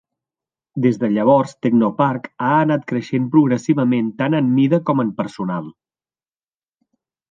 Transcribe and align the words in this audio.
Des 0.85 0.95
de 1.03 1.09
llavors, 1.17 1.53
Technopark 1.65 2.25
ha 2.47 2.51
anat 2.63 2.89
creixent 2.93 3.29
progressivament 3.37 4.11
tant 4.25 4.41
en 4.43 4.53
mida 4.59 4.85
com 4.91 5.09
en 5.09 5.17
personal. 5.23 5.73